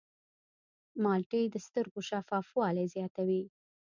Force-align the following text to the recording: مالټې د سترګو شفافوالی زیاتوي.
مالټې 1.03 1.41
د 1.49 1.55
سترګو 1.67 1.99
شفافوالی 2.09 2.85
زیاتوي. 2.95 3.43